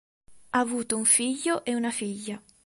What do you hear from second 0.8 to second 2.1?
un figlio e una